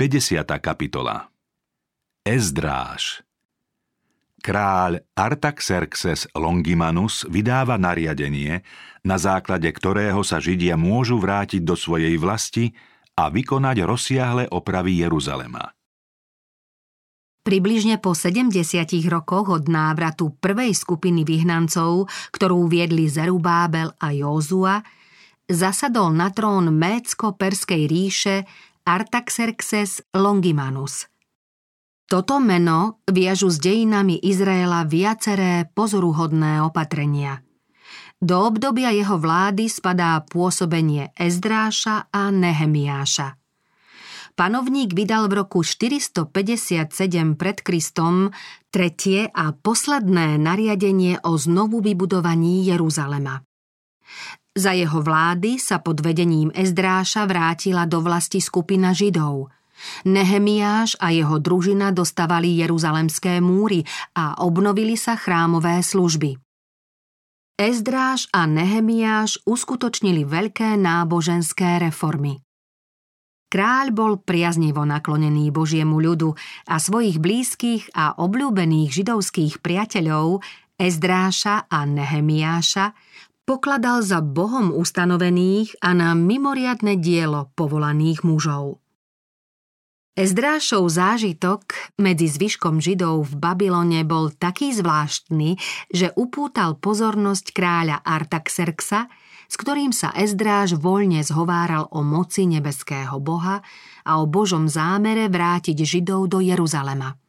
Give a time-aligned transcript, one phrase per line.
[0.00, 0.48] 50.
[0.64, 1.28] kapitola
[2.24, 3.20] Ezdráž
[4.40, 8.64] Kráľ Artaxerxes Longimanus vydáva nariadenie,
[9.04, 12.72] na základe ktorého sa Židia môžu vrátiť do svojej vlasti
[13.12, 15.68] a vykonať rozsiahle opravy Jeruzalema.
[17.44, 18.56] Približne po 70
[19.04, 24.80] rokoch od návratu prvej skupiny vyhnancov, ktorú viedli Zerubábel a Józua,
[25.44, 28.48] zasadol na trón Mécko-Perskej ríše
[28.90, 31.06] Artaxerxes Longimanus.
[32.10, 37.38] Toto meno viažu s dejinami Izraela viaceré pozoruhodné opatrenia.
[38.18, 43.38] Do obdobia jeho vlády spadá pôsobenie Ezdráša a Nehemiáša.
[44.34, 46.90] Panovník vydal v roku 457
[47.38, 48.34] pred Kristom
[48.74, 53.38] tretie a posledné nariadenie o znovu vybudovaní Jeruzalema.
[54.60, 59.48] Za jeho vlády sa pod vedením Ezdráša vrátila do vlasti skupina Židov.
[60.04, 63.80] Nehemiáš a jeho družina dostavali jeruzalemské múry
[64.12, 66.36] a obnovili sa chrámové služby.
[67.56, 72.44] Ezdráš a Nehemiáš uskutočnili veľké náboženské reformy.
[73.48, 76.36] Kráľ bol priaznivo naklonený Božiemu ľudu
[76.68, 80.44] a svojich blízkych a obľúbených židovských priateľov
[80.76, 82.92] Ezdráša a Nehemiáša
[83.44, 88.80] pokladal za Bohom ustanovených a na mimoriadne dielo povolaných mužov.
[90.18, 95.54] Ezdrášov zážitok medzi zvyškom Židov v Babylone bol taký zvláštny,
[95.86, 99.06] že upútal pozornosť kráľa Artaxerxa,
[99.46, 103.62] s ktorým sa Ezdráž voľne zhováral o moci nebeského boha
[104.02, 107.19] a o Božom zámere vrátiť Židov do Jeruzalema.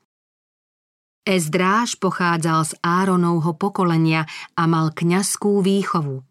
[1.22, 4.26] Ezdráž pochádzal z Áronovho pokolenia
[4.58, 6.26] a mal kňazskú výchovu.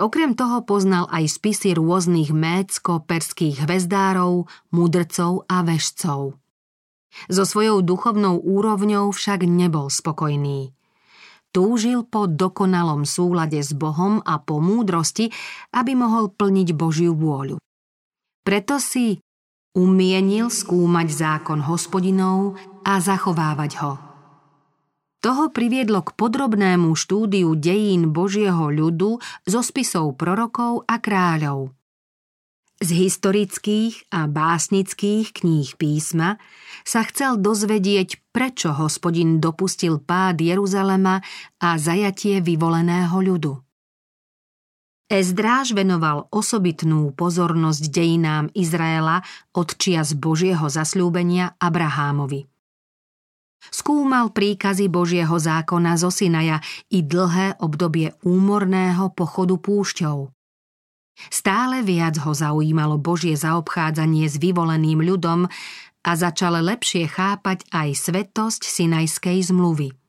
[0.00, 6.40] Okrem toho poznal aj spisy rôznych mécko-perských hvezdárov, mudrcov a vešcov.
[7.28, 10.72] So svojou duchovnou úrovňou však nebol spokojný.
[11.52, 15.28] Túžil po dokonalom súlade s Bohom a po múdrosti,
[15.76, 17.60] aby mohol plniť Božiu vôľu.
[18.46, 19.20] Preto si
[19.76, 23.92] umienil skúmať zákon hospodinov a zachovávať ho.
[25.20, 31.76] Toho priviedlo k podrobnému štúdiu dejín Božieho ľudu zo spisov prorokov a kráľov.
[32.80, 36.40] Z historických a básnických kníh písma
[36.80, 41.20] sa chcel dozvedieť, prečo hospodin dopustil pád Jeruzalema
[41.60, 43.69] a zajatie vyvoleného ľudu.
[45.10, 52.46] Ezdráž venoval osobitnú pozornosť dejinám Izraela od čias Božieho zasľúbenia Abrahámovi.
[53.74, 56.62] Skúmal príkazy Božieho zákona zo Sinaja
[56.94, 60.30] i dlhé obdobie úmorného pochodu púšťou.
[61.28, 65.50] Stále viac ho zaujímalo Božie zaobchádzanie s vyvoleným ľudom
[66.06, 69.99] a začal lepšie chápať aj svetosť Sinajskej zmluvy.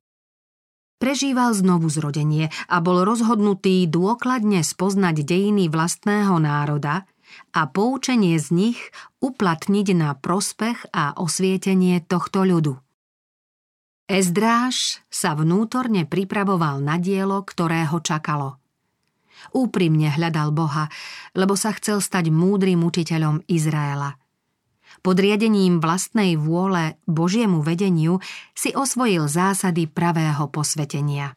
[1.01, 7.09] Prežíval znovu zrodenie a bol rozhodnutý dôkladne spoznať dejiny vlastného národa
[7.57, 8.79] a poučenie z nich
[9.17, 12.77] uplatniť na prospech a osvietenie tohto ľudu.
[14.05, 18.61] Ezdráž sa vnútorne pripravoval na dielo, ktoré ho čakalo.
[19.57, 20.85] Úprimne hľadal Boha,
[21.33, 24.13] lebo sa chcel stať múdrym učiteľom Izraela–
[25.01, 28.21] pod riadením vlastnej vôle Božiemu vedeniu
[28.53, 31.33] si osvojil zásady pravého posvetenia.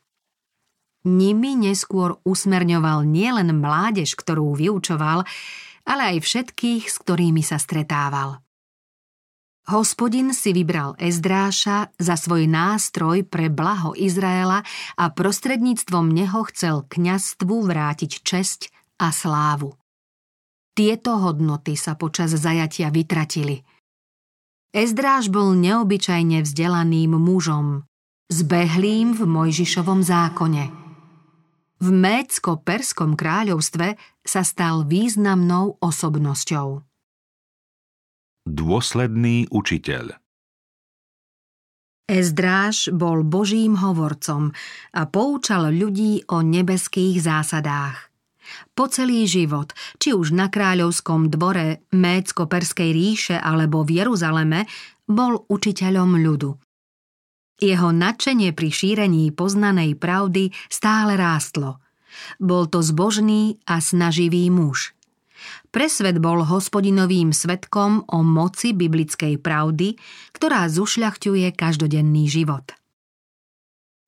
[1.04, 5.28] Nimi neskôr usmerňoval nielen mládež, ktorú vyučoval,
[5.84, 8.40] ale aj všetkých, s ktorými sa stretával.
[9.64, 14.60] Hospodin si vybral Ezdráša za svoj nástroj pre blaho Izraela
[14.96, 18.68] a prostredníctvom neho chcel kňastvu vrátiť česť
[19.00, 19.72] a slávu.
[20.74, 23.62] Tieto hodnoty sa počas zajatia vytratili.
[24.74, 27.86] Ezdráž bol neobyčajne vzdelaným mužom,
[28.26, 30.74] zbehlým v Mojžišovom zákone.
[31.78, 33.94] V Mécko-Perskom kráľovstve
[34.26, 36.82] sa stal významnou osobnosťou.
[38.50, 40.18] Dôsledný učiteľ
[42.10, 44.50] Ezdráž bol božím hovorcom
[44.90, 48.10] a poučal ľudí o nebeských zásadách–
[48.72, 54.66] po celý život, či už na kráľovskom dvore Mécko-Perskej ríše alebo v Jeruzaleme,
[55.04, 56.50] bol učiteľom ľudu.
[57.62, 61.78] Jeho nadšenie pri šírení poznanej pravdy stále rástlo.
[62.42, 64.94] Bol to zbožný a snaživý muž.
[65.70, 69.98] Pre svet bol hospodinovým svetkom o moci biblickej pravdy,
[70.34, 72.74] ktorá zušľachťuje každodenný život.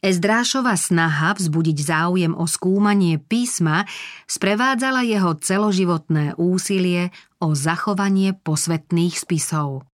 [0.05, 3.89] Ezdrášova snaha vzbudiť záujem o skúmanie písma
[4.29, 7.11] sprevádzala jeho celoživotné úsilie
[7.41, 9.89] o zachovanie posvetných spisov.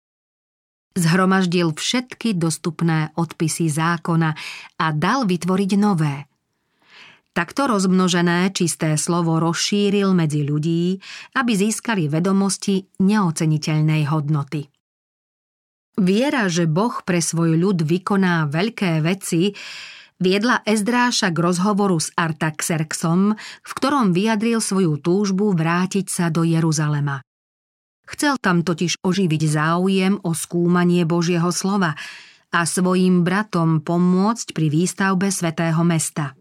[0.93, 4.37] Zhromaždil všetky dostupné odpisy zákona
[4.77, 6.29] a dal vytvoriť nové.
[7.33, 11.01] Takto rozmnožené čisté slovo rozšíril medzi ľudí,
[11.33, 14.72] aby získali vedomosti neoceniteľnej hodnoty.
[16.01, 19.53] Viera, že Boh pre svoj ľud vykoná veľké veci,
[20.17, 27.21] viedla Ezdráša k rozhovoru s Artaxerxom, v ktorom vyjadril svoju túžbu vrátiť sa do Jeruzalema.
[28.09, 31.97] Chcel tam totiž oživiť záujem o skúmanie Božieho slova
[32.53, 36.37] a svojim bratom pomôcť pri výstavbe svätého mesta.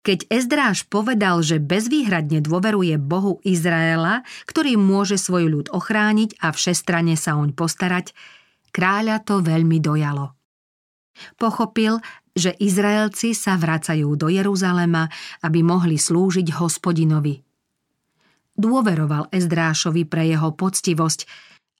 [0.00, 7.20] Keď Ezdráž povedal, že bezvýhradne dôveruje Bohu Izraela, ktorý môže svoj ľud ochrániť a všestrane
[7.20, 8.16] sa oň postarať,
[8.72, 10.32] kráľa to veľmi dojalo.
[11.36, 12.00] Pochopil,
[12.32, 15.12] že Izraelci sa vracajú do Jeruzalema,
[15.44, 17.36] aby mohli slúžiť hospodinovi–
[18.60, 21.24] dôveroval Ezdrášovi pre jeho poctivosť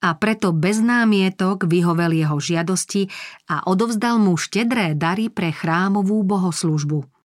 [0.01, 3.13] a preto bez námietok vyhovel jeho žiadosti
[3.53, 7.20] a odovzdal mu štedré dary pre chrámovú bohoslužbu.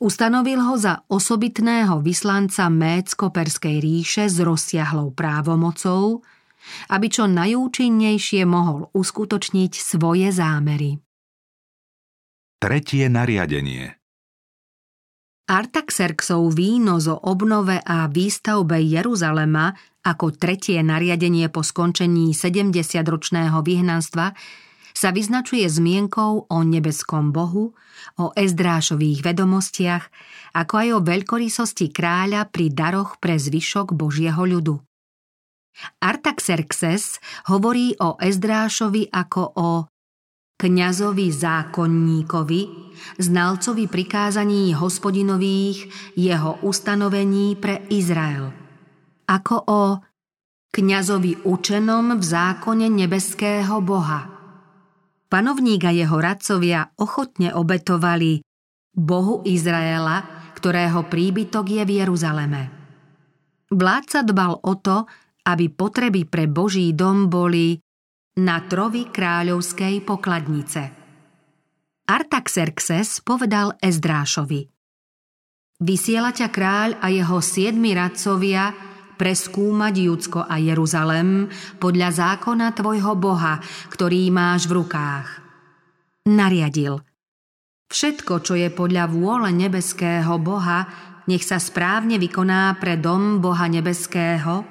[0.00, 6.20] Ustanovil ho za osobitného vyslanca Mécko-Perskej ríše s rozsiahlou právomocou,
[6.92, 11.00] aby čo najúčinnejšie mohol uskutočniť svoje zámery.
[12.60, 13.96] Tretie nariadenie–
[15.50, 19.74] Artaxerxov víno zo obnove a výstavbe Jeruzalema
[20.06, 24.30] ako tretie nariadenie po skončení 70-ročného vyhnanstva
[24.94, 27.72] sa vyznačuje zmienkou o nebeskom bohu,
[28.16, 30.04] o ezdrášových vedomostiach,
[30.56, 34.80] ako aj o veľkorysosti kráľa pri daroch pre zvyšok Božieho ľudu.
[36.02, 39.70] Artaxerxes hovorí o Ezdrášovi ako o
[40.60, 42.62] kňazovi zákonníkovi,
[43.16, 45.88] znalcovi prikázaní hospodinových
[46.20, 48.52] jeho ustanovení pre Izrael,
[49.24, 49.82] ako o
[50.70, 54.29] kňazovi učenom v zákone nebeského Boha.
[55.30, 58.42] Panovník a jeho radcovia ochotne obetovali
[58.90, 62.62] Bohu Izraela, ktorého príbytok je v Jeruzaleme.
[63.70, 65.06] Vládca dbal o to,
[65.46, 67.78] aby potreby pre Boží dom boli
[68.42, 70.82] na trovi kráľovskej pokladnice.
[72.10, 74.66] Artaxerxes povedal Ezdrášovi
[75.78, 78.89] Vysiela ťa kráľ a jeho siedmi radcovia
[79.20, 83.60] preskúmať Judsko a Jeruzalem podľa zákona tvojho Boha,
[83.92, 85.28] ktorý máš v rukách.
[86.24, 87.04] Nariadil.
[87.92, 90.88] Všetko, čo je podľa vôle nebeského Boha,
[91.28, 94.64] nech sa správne vykoná pre dom Boha nebeského,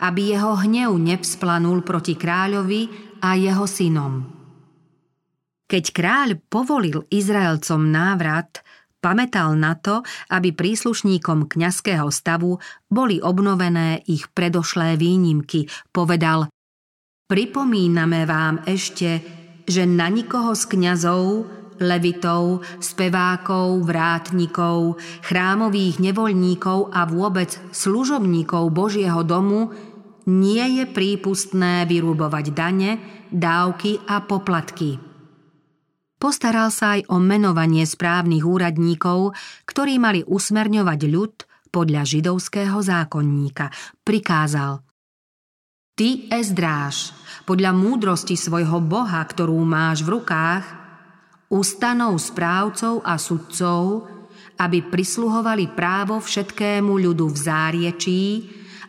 [0.00, 2.88] aby jeho hnev nevzplanul proti kráľovi
[3.20, 4.40] a jeho synom.
[5.68, 8.64] Keď kráľ povolil Izraelcom návrat,
[9.00, 15.66] pamätal na to, aby príslušníkom kňazského stavu boli obnovené ich predošlé výnimky.
[15.90, 16.52] Povedal,
[17.26, 19.24] pripomíname vám ešte,
[19.64, 21.48] že na nikoho z kňazov,
[21.80, 29.72] levitov, spevákov, vrátnikov, chrámových nevoľníkov a vôbec služobníkov Božieho domu
[30.28, 32.90] nie je prípustné vyrúbovať dane,
[33.32, 35.09] dávky a poplatky.
[36.20, 39.32] Postaral sa aj o menovanie správnych úradníkov,
[39.64, 41.34] ktorí mali usmerňovať ľud
[41.72, 43.72] podľa židovského zákonníka.
[44.04, 44.84] Prikázal
[45.96, 47.16] Ty, Ezdráž,
[47.48, 50.64] podľa múdrosti svojho Boha, ktorú máš v rukách,
[51.48, 54.04] ustanov správcov a sudcov,
[54.60, 58.22] aby prisluhovali právo všetkému ľudu v záriečí,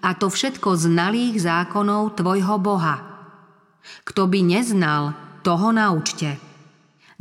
[0.03, 2.99] a to všetko znalých zákonov tvojho Boha.
[4.03, 5.15] Kto by neznal,
[5.47, 6.50] toho naučte.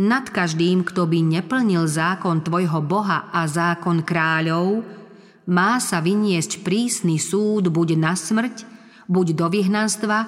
[0.00, 4.80] Nad každým, kto by neplnil zákon tvojho Boha a zákon kráľov,
[5.52, 8.64] má sa vyniesť prísny súd buď na smrť,
[9.12, 10.18] buď do vyhnanstva,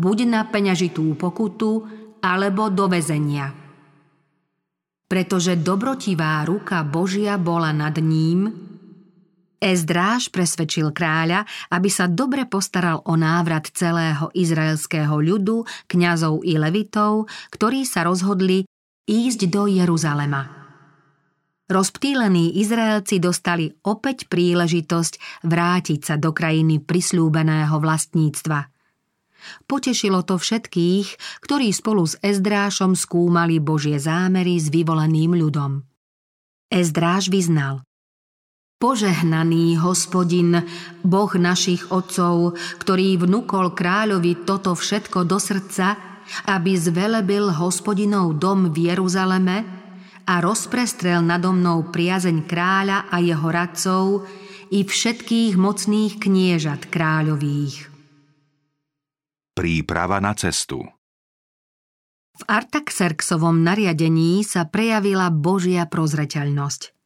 [0.00, 1.84] buď na peňažitú pokutu,
[2.24, 3.52] alebo do väzenia.
[5.04, 8.48] Pretože dobrotivá ruka Božia bola nad ním,
[9.60, 17.28] Ezdráž presvedčil kráľa, aby sa dobre postaral o návrat celého izraelského ľudu, kňazov i levitov,
[17.52, 18.64] ktorí sa rozhodli
[19.08, 20.60] ísť do Jeruzalema.
[21.70, 28.66] Rozptýlení Izraelci dostali opäť príležitosť vrátiť sa do krajiny prislúbeného vlastníctva.
[29.70, 35.86] Potešilo to všetkých, ktorí spolu s Ezdrášom skúmali Božie zámery s vyvoleným ľudom.
[36.68, 37.86] Ezdráš vyznal–
[38.80, 40.64] Požehnaný hospodin,
[41.04, 46.09] Boh našich otcov, ktorý vnúkol kráľovi toto všetko do srdca
[46.46, 49.56] aby zvelebil hospodinov dom v Jeruzaleme
[50.24, 54.02] a rozprestrel nado mnou priazeň kráľa a jeho radcov
[54.70, 57.90] i všetkých mocných kniežat kráľových.
[59.58, 60.86] Príprava na cestu
[62.40, 66.96] v Artaxerxovom nariadení sa prejavila Božia prozreteľnosť.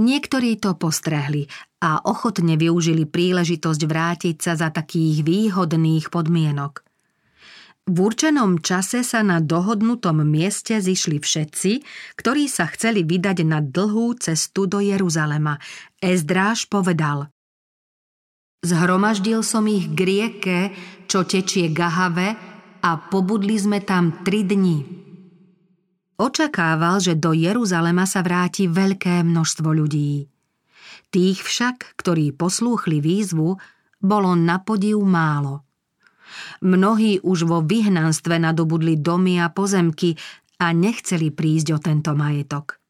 [0.00, 1.44] Niektorí to postrehli
[1.84, 6.85] a ochotne využili príležitosť vrátiť sa za takých výhodných podmienok.
[7.86, 11.72] V určenom čase sa na dohodnutom mieste zišli všetci,
[12.18, 15.62] ktorí sa chceli vydať na dlhú cestu do Jeruzalema.
[16.02, 17.30] Ezdráž povedal
[18.66, 20.58] Zhromaždil som ich k rieke,
[21.06, 22.34] čo tečie Gahave,
[22.82, 24.78] a pobudli sme tam tri dni.
[26.18, 30.26] Očakával, že do Jeruzalema sa vráti veľké množstvo ľudí.
[31.14, 33.58] Tých však, ktorí poslúchli výzvu,
[34.02, 35.65] bolo na podiv málo.
[36.64, 40.16] Mnohí už vo vyhnanstve nadobudli domy a pozemky
[40.62, 42.80] a nechceli prísť o tento majetok.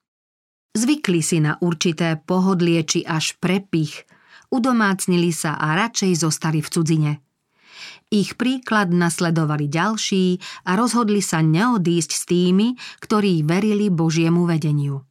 [0.76, 4.04] Zvykli si na určité pohodlie či až prepich,
[4.52, 7.12] udomácnili sa a radšej zostali v cudzine–
[8.06, 10.38] ich príklad nasledovali ďalší
[10.70, 15.02] a rozhodli sa neodísť s tými, ktorí verili Božiemu vedeniu.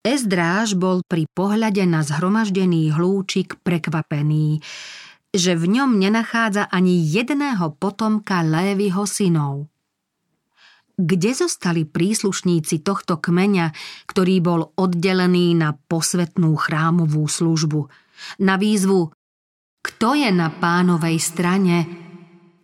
[0.00, 4.62] Ezdráž bol pri pohľade na zhromaždený hlúčik prekvapený,
[5.36, 9.68] že v ňom nenachádza ani jedného potomka Lévyho synov.
[10.96, 13.76] Kde zostali príslušníci tohto kmeňa,
[14.08, 17.92] ktorý bol oddelený na posvetnú chrámovú službu,
[18.40, 19.12] na výzvu
[19.86, 21.86] kto je na pánovej strane?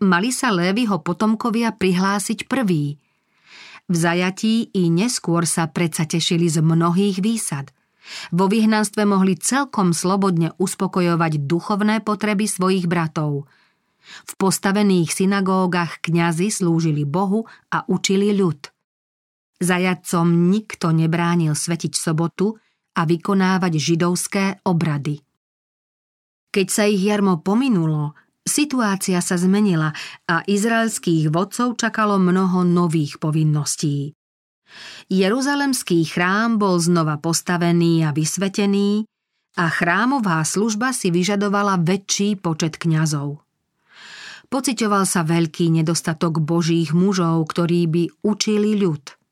[0.02, 2.98] Mali sa Lévyho potomkovia prihlásiť prvý.
[3.86, 7.70] V zajatí i neskôr sa predsa tešili z mnohých výsad.
[8.34, 13.46] Vo vyhnanstve mohli celkom slobodne uspokojovať duchovné potreby svojich bratov.
[14.02, 18.58] V postavených synagógach kňazi slúžili Bohu a učili ľud.
[19.62, 22.58] Zajadcom nikto nebránil svetiť sobotu
[22.98, 25.22] a vykonávať židovské obrady.
[26.52, 29.94] Keď sa ich jarmo pominulo, situácia sa zmenila
[30.26, 34.12] a izraelských vodcov čakalo mnoho nových povinností.
[35.12, 39.04] Jeruzalemský chrám bol znova postavený a vysvetený
[39.60, 43.44] a chrámová služba si vyžadovala väčší počet kňazov.
[44.48, 49.04] Pocitoval sa veľký nedostatok božích mužov, ktorí by učili ľud–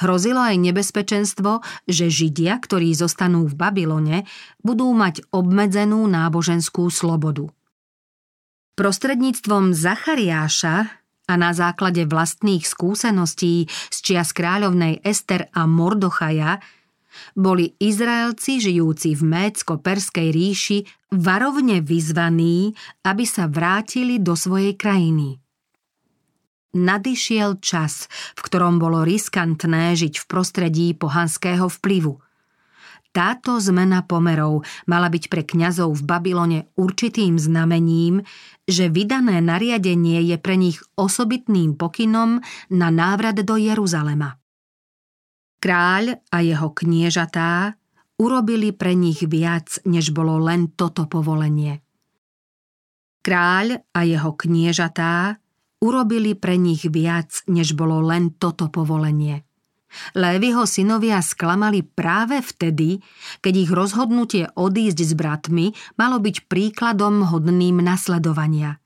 [0.00, 4.18] Hrozilo aj nebezpečenstvo, že Židia, ktorí zostanú v Babylone,
[4.60, 7.48] budú mať obmedzenú náboženskú slobodu.
[8.76, 10.99] Prostredníctvom Zachariáša
[11.30, 16.58] a na základe vlastných skúseností z čias kráľovnej Ester a Mordochaja
[17.38, 20.78] boli Izraelci žijúci v Mécko-Perskej ríši
[21.14, 22.74] varovne vyzvaní,
[23.06, 25.38] aby sa vrátili do svojej krajiny.
[26.70, 28.06] Nadišiel čas,
[28.38, 32.22] v ktorom bolo riskantné žiť v prostredí pohanského vplyvu.
[33.10, 38.22] Táto zmena pomerov mala byť pre kňazov v Babylone určitým znamením,
[38.70, 42.38] že vydané nariadenie je pre nich osobitným pokynom
[42.70, 44.38] na návrat do Jeruzalema.
[45.58, 47.74] Kráľ a jeho kniežatá
[48.22, 51.82] urobili pre nich viac, než bolo len toto povolenie.
[53.26, 55.34] Kráľ a jeho kniežatá
[55.82, 59.49] urobili pre nich viac, než bolo len toto povolenie.
[60.14, 63.02] Lévyho synovia sklamali práve vtedy,
[63.42, 68.78] keď ich rozhodnutie odísť s bratmi malo byť príkladom hodným nasledovania.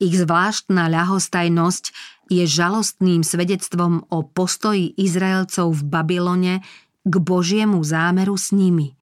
[0.00, 1.84] Ich zvláštna ľahostajnosť
[2.32, 6.54] je žalostným svedectvom o postoji Izraelcov v Babylone
[7.04, 8.96] k Božiemu zámeru s nimi.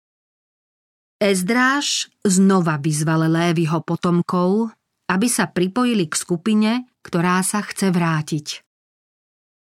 [1.19, 4.71] Ezdráž znova vyzval Lévyho potomkov,
[5.11, 6.71] aby sa pripojili k skupine,
[7.03, 8.68] ktorá sa chce vrátiť.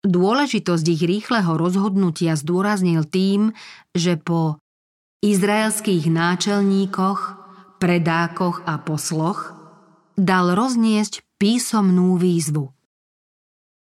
[0.05, 3.57] Dôležitosť ich rýchleho rozhodnutia zdôraznil tým,
[3.97, 4.61] že po
[5.25, 7.19] izraelských náčelníkoch,
[7.81, 9.57] predákoch a posloch
[10.13, 12.69] dal rozniesť písomnú výzvu.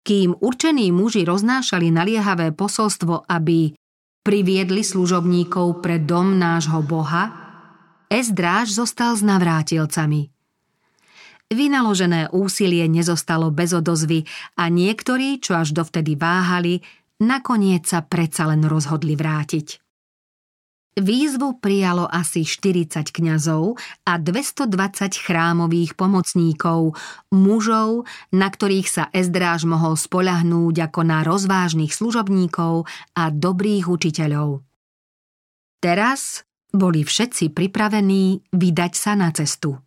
[0.06, 3.74] Kým určení muži roznášali naliehavé posolstvo, aby
[4.22, 7.42] priviedli služobníkov pre dom nášho Boha,
[8.06, 10.30] Ezdráž zostal s navrátilcami–
[11.52, 14.24] Vynaložené úsilie nezostalo bez odozvy
[14.56, 16.80] a niektorí, čo až dovtedy váhali,
[17.20, 19.84] nakoniec sa predsa len rozhodli vrátiť.
[20.94, 23.74] Výzvu prijalo asi 40 kňazov
[24.06, 26.94] a 220 chrámových pomocníkov,
[27.34, 32.86] mužov, na ktorých sa Ezdráž mohol spolahnúť ako na rozvážnych služobníkov
[33.18, 34.62] a dobrých učiteľov.
[35.82, 39.83] Teraz boli všetci pripravení vydať sa na cestu.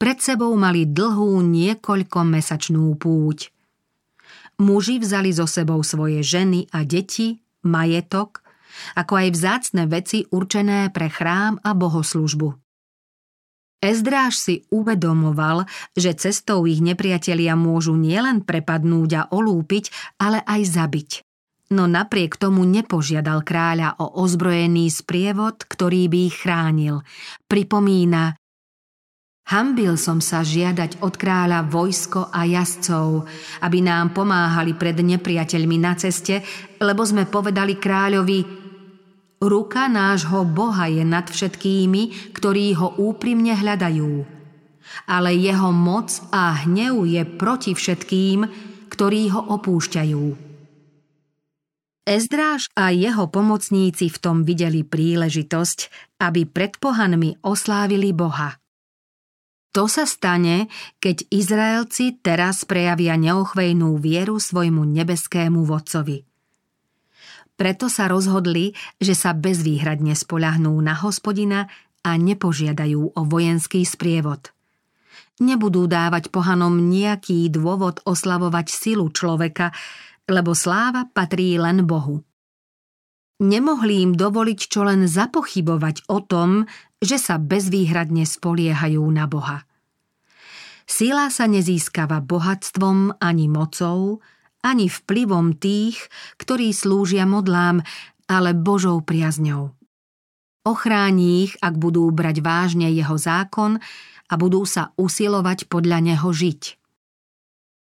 [0.00, 3.52] Pred sebou mali dlhú niekoľkomesačnú púť.
[4.56, 8.40] Muži vzali so sebou svoje ženy a deti, majetok,
[8.96, 12.48] ako aj vzácne veci určené pre chrám a bohoslužbu.
[13.80, 21.10] Ezdráž si uvedomoval, že cestou ich nepriatelia môžu nielen prepadnúť a olúpiť, ale aj zabiť.
[21.76, 27.04] No napriek tomu nepožiadal kráľa o ozbrojený sprievod, ktorý by ich chránil.
[27.46, 28.39] Pripomína,
[29.50, 33.26] Hambil som sa žiadať od kráľa vojsko a jazdcov,
[33.66, 36.38] aby nám pomáhali pred nepriateľmi na ceste,
[36.78, 38.46] lebo sme povedali kráľovi,
[39.42, 44.22] ruka nášho Boha je nad všetkými, ktorí ho úprimne hľadajú.
[45.10, 48.46] Ale jeho moc a hnev je proti všetkým,
[48.86, 50.24] ktorí ho opúšťajú.
[52.06, 55.78] Ezdráž a jeho pomocníci v tom videli príležitosť,
[56.22, 58.59] aby pred pohanmi oslávili Boha.
[59.70, 60.66] To sa stane,
[60.98, 66.26] keď Izraelci teraz prejavia neochvejnú vieru svojmu nebeskému vodcovi.
[67.54, 74.50] Preto sa rozhodli, že sa bezvýhradne spoľahnú na hospodina a nepožiadajú o vojenský sprievod.
[75.38, 79.70] Nebudú dávať pohanom nejaký dôvod oslavovať silu človeka,
[80.26, 82.24] lebo sláva patrí len Bohu.
[83.40, 86.68] Nemohli im dovoliť čo len zapochybovať o tom,
[87.00, 89.64] že sa bezvýhradne spoliehajú na Boha.
[90.84, 94.20] Sila sa nezískava bohatstvom ani mocou,
[94.60, 95.96] ani vplyvom tých,
[96.36, 97.80] ktorí slúžia modlám,
[98.28, 99.72] ale Božou priazňou.
[100.68, 103.80] Ochráni ich, ak budú brať vážne jeho zákon
[104.28, 106.76] a budú sa usilovať podľa neho žiť.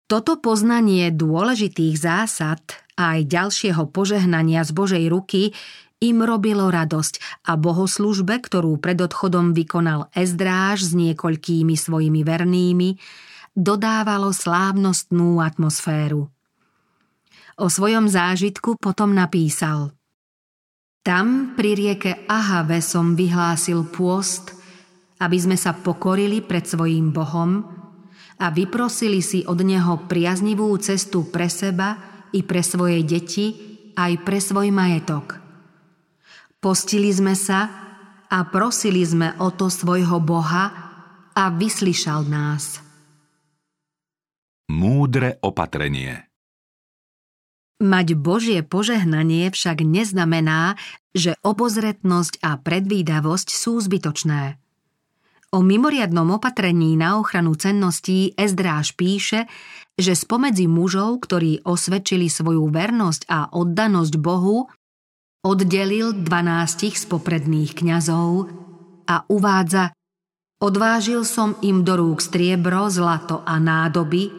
[0.06, 2.62] Toto poznanie dôležitých zásad
[3.02, 5.58] a aj ďalšieho požehnania z Božej ruky
[6.02, 12.98] im robilo radosť a bohoslužbe, ktorú pred odchodom vykonal Ezdráž s niekoľkými svojimi vernými,
[13.54, 16.30] dodávalo slávnostnú atmosféru.
[17.62, 19.94] O svojom zážitku potom napísal
[21.06, 24.58] Tam pri rieke Ahave som vyhlásil pôst,
[25.22, 27.62] aby sme sa pokorili pred svojím Bohom
[28.42, 33.56] a vyprosili si od Neho priaznivú cestu pre seba i pre svoje deti,
[33.96, 35.38] aj pre svoj majetok–
[36.62, 37.74] Postili sme sa
[38.30, 40.70] a prosili sme o to svojho Boha
[41.34, 42.86] a vyslyšal nás.
[44.70, 46.30] Múdre opatrenie
[47.82, 50.78] Mať Božie požehnanie však neznamená,
[51.18, 54.62] že obozretnosť a predvídavosť sú zbytočné.
[55.50, 59.50] O mimoriadnom opatrení na ochranu cenností Ezdráž píše,
[60.00, 64.70] že spomedzi mužov, ktorí osvedčili svoju vernosť a oddanosť Bohu,
[65.42, 68.46] Oddelil dvanástich z popredných kňazov
[69.10, 69.90] a uvádza
[70.62, 74.30] Odvážil som im do rúk striebro, zlato a nádoby,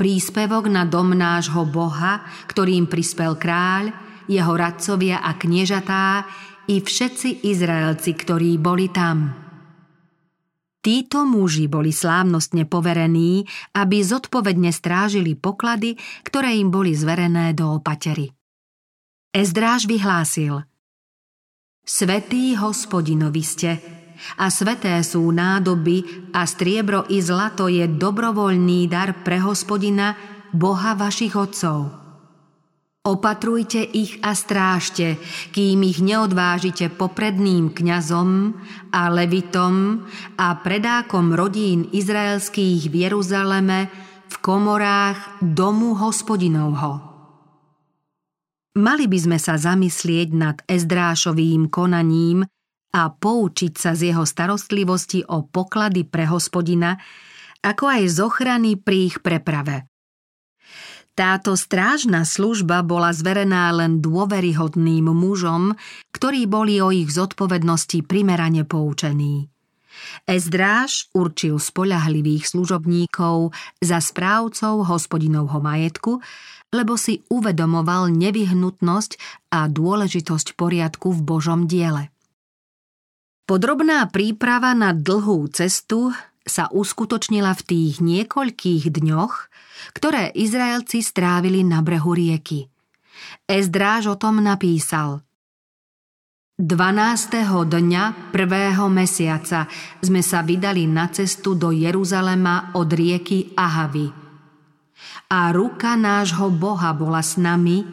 [0.00, 3.92] príspevok na dom nášho Boha, ktorým prispel kráľ,
[4.24, 6.24] jeho radcovia a kniežatá
[6.72, 9.49] i všetci Izraelci, ktorí boli tam.
[10.80, 13.44] Títo muži boli slávnostne poverení,
[13.76, 18.32] aby zodpovedne strážili poklady, ktoré im boli zverené do opatery.
[19.30, 20.64] Ezdráž vyhlásil
[21.84, 23.76] Svetý hospodinovi ste
[24.40, 30.16] a sveté sú nádoby a striebro i zlato je dobrovoľný dar pre hospodina,
[30.50, 31.99] Boha vašich otcov.
[33.00, 35.16] Opatrujte ich a strážte,
[35.56, 38.52] kým ich neodvážite popredným kňazom
[38.92, 40.04] a levitom
[40.36, 43.88] a predákom rodín izraelských v Jeruzaleme
[44.28, 47.10] v komorách domu hospodinovho.
[48.76, 52.44] Mali by sme sa zamyslieť nad Ezdrášovým konaním
[52.92, 57.00] a poučiť sa z jeho starostlivosti o poklady pre hospodina,
[57.64, 59.89] ako aj z ochrany pri ich preprave.
[61.20, 65.76] Táto strážna služba bola zverená len dôveryhodným mužom,
[66.16, 69.52] ktorí boli o ich zodpovednosti primerane poučení.
[70.24, 73.52] Ezdráž určil spoľahlivých služobníkov
[73.84, 76.24] za správcov hospodinovho majetku
[76.70, 79.18] lebo si uvedomoval nevyhnutnosť
[79.50, 82.14] a dôležitosť poriadku v Božom diele.
[83.50, 86.14] Podrobná príprava na dlhú cestu
[86.46, 89.34] sa uskutočnila v tých niekoľkých dňoch,
[89.92, 92.68] ktoré Izraelci strávili na brehu rieky.
[93.44, 95.20] Ezdráž o tom napísal–
[96.60, 97.40] 12.
[97.72, 99.64] dňa prvého mesiaca
[100.04, 104.12] sme sa vydali na cestu do Jeruzalema od rieky Ahavy–
[105.30, 107.86] a ruka nášho Boha bola s nami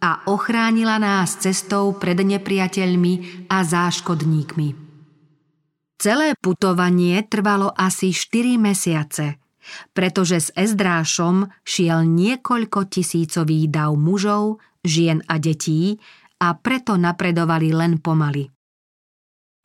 [0.00, 4.89] a ochránila nás cestou pred nepriateľmi a záškodníkmi.
[6.00, 9.36] Celé putovanie trvalo asi 4 mesiace,
[9.92, 16.00] pretože s Ezdrášom šiel niekoľko tisícový dav mužov, žien a detí
[16.40, 18.48] a preto napredovali len pomaly.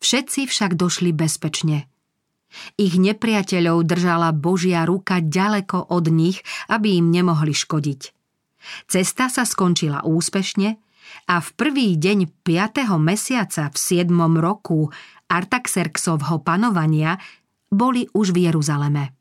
[0.04, 1.88] Všetci však došli bezpečne.
[2.76, 8.12] Ich nepriateľov držala Božia ruka ďaleko od nich, aby im nemohli škodiť.
[8.92, 10.84] Cesta sa skončila úspešne
[11.32, 12.92] a v prvý deň 5.
[13.00, 14.12] mesiaca v 7.
[14.44, 14.92] roku
[15.32, 17.18] Artaxerxovho panovania
[17.72, 19.15] boli už v Jeruzaleme.